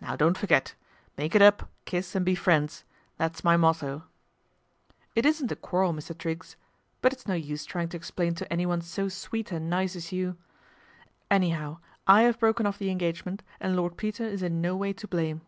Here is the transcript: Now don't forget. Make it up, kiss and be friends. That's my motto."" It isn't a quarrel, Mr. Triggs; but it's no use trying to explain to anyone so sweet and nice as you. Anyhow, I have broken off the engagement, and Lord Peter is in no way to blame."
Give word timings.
Now 0.00 0.16
don't 0.16 0.36
forget. 0.36 0.74
Make 1.16 1.36
it 1.36 1.42
up, 1.42 1.70
kiss 1.84 2.16
and 2.16 2.26
be 2.26 2.34
friends. 2.34 2.82
That's 3.18 3.44
my 3.44 3.56
motto."" 3.56 4.02
It 5.14 5.24
isn't 5.24 5.52
a 5.52 5.54
quarrel, 5.54 5.94
Mr. 5.94 6.18
Triggs; 6.18 6.56
but 7.00 7.12
it's 7.12 7.28
no 7.28 7.34
use 7.34 7.64
trying 7.64 7.88
to 7.90 7.96
explain 7.96 8.34
to 8.34 8.52
anyone 8.52 8.80
so 8.80 9.08
sweet 9.08 9.52
and 9.52 9.70
nice 9.70 9.94
as 9.94 10.10
you. 10.10 10.36
Anyhow, 11.30 11.78
I 12.08 12.22
have 12.22 12.40
broken 12.40 12.66
off 12.66 12.78
the 12.78 12.90
engagement, 12.90 13.44
and 13.60 13.76
Lord 13.76 13.96
Peter 13.96 14.24
is 14.24 14.42
in 14.42 14.60
no 14.60 14.74
way 14.76 14.92
to 14.92 15.06
blame." 15.06 15.40